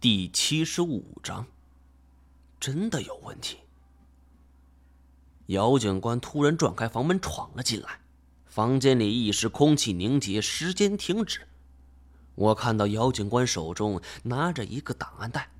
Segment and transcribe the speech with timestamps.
[0.00, 1.44] 第七十五章，
[2.60, 3.58] 真的有问题。
[5.46, 7.98] 姚警官突然撞开房门闯了进来，
[8.46, 11.48] 房间里一时空气凝结，时间停止。
[12.36, 15.50] 我看到姚警官手中拿着一个档案袋，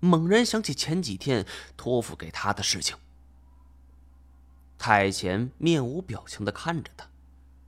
[0.00, 1.46] 猛然想起前几天
[1.76, 2.96] 托付给他的事情。
[4.78, 7.06] 太前面无表情的看着他，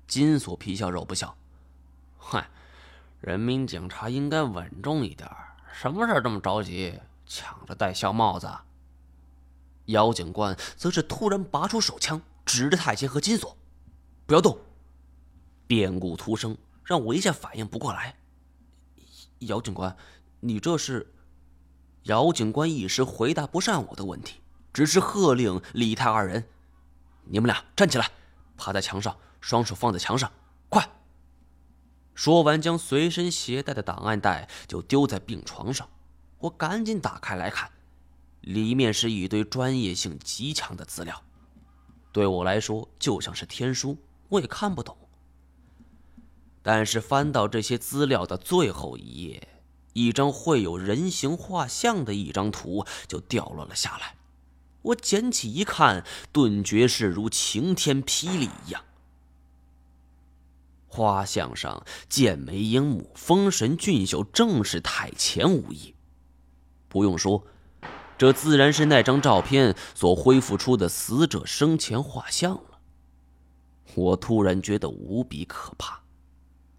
[0.09, 1.37] 金锁皮笑肉不笑
[2.17, 2.49] ：“嗨，
[3.21, 5.29] 人民警察应该稳重一点
[5.77, 8.49] 什么事这么着急，抢着戴小帽子？”
[9.87, 13.57] 姚警官则是突然拔出手枪，指着太监和金锁
[14.25, 14.57] ：“不要动！”
[15.67, 18.17] 变故突生，让我一下反应不过来。
[19.41, 19.95] 姚警官，
[20.41, 21.13] 你这是？
[22.05, 24.41] 姚警官一时回答不上我的问题，
[24.73, 26.47] 只是喝令李泰二人
[27.25, 28.11] ：“你们俩站起来，
[28.57, 30.31] 趴在墙上，双手放在墙上，
[30.69, 30.89] 快！”
[32.15, 35.89] 说完，将随身携带的档案袋就丢在病床上。
[36.39, 37.71] 我赶紧打开来看，
[38.41, 41.23] 里面是一堆专业性极强的资料，
[42.13, 44.97] 对我来说就像是天书，我也看不懂。
[46.63, 49.49] 但是翻到这些资料的最后一页，
[49.93, 54.17] 一张绘有人形画像的一张图就掉落了下来。
[54.83, 58.85] 我捡起一看，顿觉是如晴天霹雳一样。
[60.95, 65.93] 画像上剑眉鹰目、丰神俊秀，正是太前无疑。
[66.89, 67.45] 不用说，
[68.17, 72.79] 这自然是那张照片所恢复出的死者生前画像了。
[73.97, 76.01] 我突然觉得无比可怕。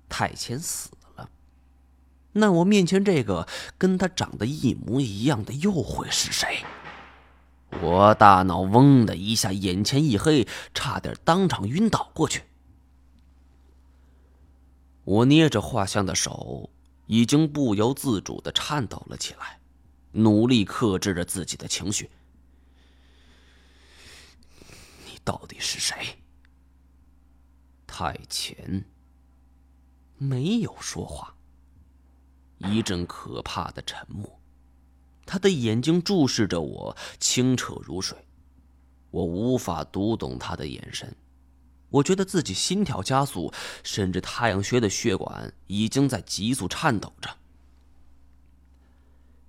[0.07, 1.29] 太前死了，
[2.31, 3.45] 那我面前这个
[3.77, 6.63] 跟他长得一模一样的又会是谁？
[7.81, 12.43] 我大脑嗡的一下，眼前一黑，差点当场晕倒过去。
[15.05, 16.69] 我捏着画像的手
[17.05, 19.59] 已经不由自主的颤抖了起来，
[20.11, 22.09] 努力克制着自己的情绪。
[25.05, 26.17] 你到底是谁？
[27.85, 28.83] 太前。
[30.17, 31.35] 没有说话。
[32.57, 34.39] 一阵可怕的沉默，
[35.25, 38.17] 他的眼睛注视着我，清澈如水。
[39.11, 41.15] 我无法读懂他的眼神，
[41.95, 47.29] 我觉得自己心跳加速，甚至太阳穴的血管已经在急速颤抖着。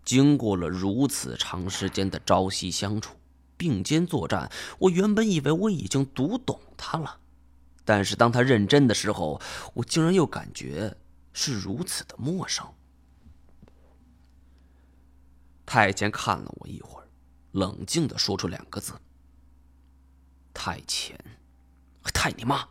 [0.04, 3.16] 经过了如此长时间的朝夕相处、
[3.56, 7.18] 并肩作战，我原本以为我已经读懂他了。
[7.84, 9.40] 但是当他认真的时候，
[9.74, 10.96] 我竟然又感觉
[11.32, 12.64] 是如此的陌生。
[15.64, 17.08] 太监看了我一会儿，
[17.50, 18.92] 冷静的说出两个字
[20.54, 21.18] ：“太前，
[22.12, 22.68] 太你妈！”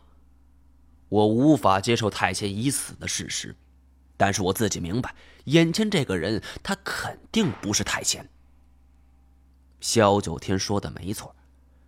[1.08, 3.54] 我无法接受太监已死的事实，
[4.16, 5.14] 但是我自己明白，
[5.44, 8.28] 眼前这个人他肯定不是太监。
[9.80, 11.36] 萧九天说的没错，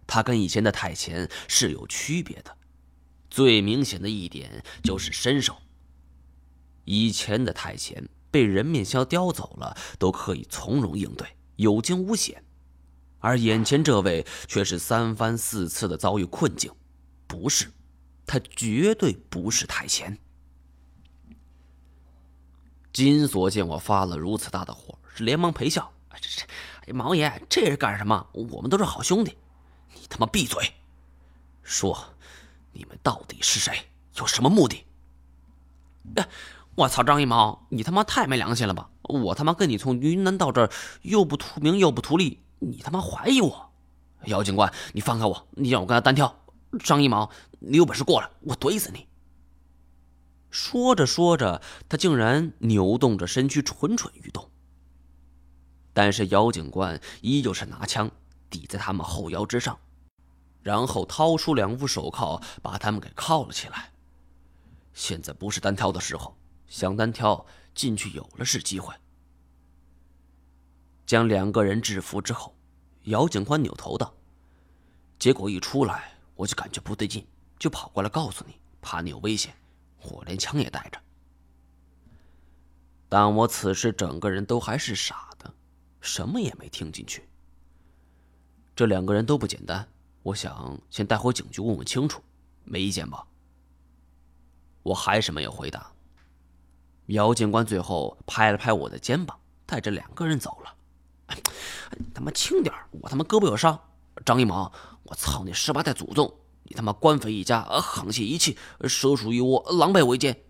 [0.07, 2.57] 他跟以前的太监是有区别的。
[3.29, 5.57] 最明显的一点就是身手。
[6.85, 12.37] 以前的太前被人面鸮叼走了，都可以从容应对，有惊无险；
[13.19, 16.73] 而眼前这位却是三番四次的遭遇困境，
[17.29, 17.71] 不是，
[18.27, 20.19] 他绝对不是太闲。
[22.93, 26.47] 金锁见我发了如此大的火，是连忙陪笑：“这这，
[26.87, 28.27] 哎，毛爷，这是干什么？
[28.33, 29.39] 我们都是好兄弟，
[29.95, 30.73] 你他妈闭嘴！
[31.63, 31.97] 说。”
[32.71, 33.89] 你们到底是谁？
[34.17, 34.85] 有什么目的？
[36.15, 36.29] 哎，
[36.77, 38.89] 我操，张一毛，你他妈太没良心了吧！
[39.03, 40.71] 我他妈跟你从云南到这儿，
[41.03, 43.73] 又不图名又不图利，你他妈怀疑我？
[44.27, 45.49] 姚警官，你放开我！
[45.53, 46.41] 你让我跟他单挑。
[46.79, 47.31] 张一毛，
[47.61, 49.07] 你有本事过来，我怼死你！
[50.51, 54.51] 说着说着，他竟然扭动着身躯，蠢蠢欲动。
[55.93, 58.11] 但是姚警官依旧是拿枪
[58.49, 59.79] 抵在他们后腰之上。
[60.63, 63.93] 然后掏出两副手铐，把他们给铐了起来。
[64.93, 66.37] 现在不是单挑的时候，
[66.67, 68.93] 想单挑进去有了是机会。
[71.07, 72.55] 将两个人制服之后，
[73.05, 74.13] 姚警官扭头道
[75.19, 77.27] ：“结果一出来，我就感觉不对劲，
[77.59, 79.53] 就跑过来告诉你，怕你有危险，
[80.05, 81.01] 我连枪也带着。”
[83.11, 85.53] 但我此时整个人都还是傻的，
[86.01, 87.29] 什么也没听进去。
[88.77, 89.89] 这两个人都不简单。
[90.23, 92.23] 我想先带回警局问问清楚，
[92.63, 93.27] 没意见吧？
[94.85, 95.91] 我还是没有回答。
[97.07, 100.77] 姚警官最后拍了拍我的肩膀，带着两个人走了。
[101.97, 103.77] 你他妈轻点我他妈胳膊有伤。
[104.27, 104.71] 张一毛，
[105.09, 106.39] 我操你十八代祖宗！
[106.65, 110.45] 你他妈官匪一家，沆瀣一气，蛇鼠一窝，狼狈为奸。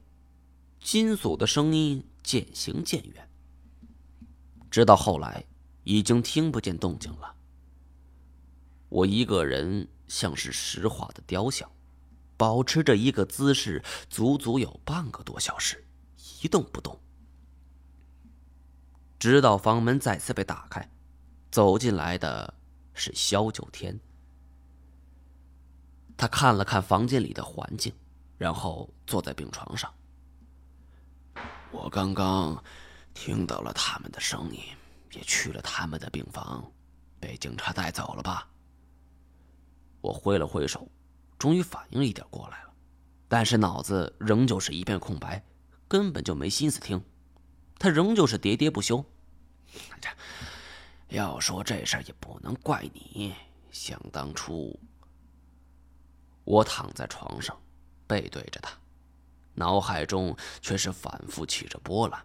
[0.80, 3.30] 金锁的声音渐行渐远。
[4.68, 5.44] 直到后来，
[5.84, 7.36] 已经听不见动静了。
[8.88, 11.70] 我一个人像是石化的雕像，
[12.36, 15.86] 保持着一个姿势，足足有半个多小时，
[16.42, 16.98] 一动不动。
[19.20, 20.90] 直到房门再次被打开，
[21.52, 22.54] 走进来的
[22.92, 24.00] 是萧九天。
[26.18, 27.94] 他看了看房间里的环境，
[28.36, 29.94] 然后坐在病床上。
[31.70, 32.60] 我刚刚
[33.14, 34.60] 听到了他们的声音，
[35.12, 36.68] 也去了他们的病房，
[37.20, 38.48] 被警察带走了吧？
[40.00, 40.90] 我挥了挥手，
[41.38, 42.72] 终于反应一点过来了，
[43.28, 45.44] 但是脑子仍旧是一片空白，
[45.86, 47.00] 根本就没心思听。
[47.78, 49.04] 他仍旧是喋喋不休。
[51.10, 53.34] 要说这事也不能怪你，
[53.70, 54.78] 想当初，
[56.48, 57.54] 我躺在床上，
[58.06, 58.72] 背对着他。
[59.52, 62.18] 脑海中却是反复起着波澜。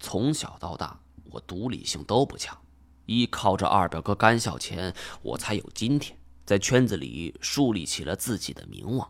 [0.00, 2.58] 从小到大，我独立性都不强，
[3.04, 9.06] 依靠着二表哥甘小钱，我才有今天，在圈子里树立起了自己的名望。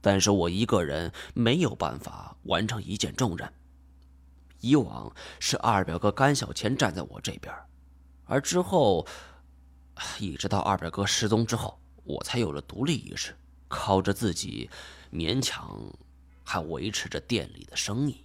[0.00, 3.48] 但是我一个人没有办法完成一件重任。
[4.58, 7.54] 以往是二表哥甘小钱站在我这边，
[8.24, 9.06] 而之后，
[10.18, 13.34] 一直到二表哥失踪之后，我才有了独立意识，
[13.68, 14.70] 靠着自己。
[15.12, 15.80] 勉强
[16.42, 18.24] 还维持着店里的生意。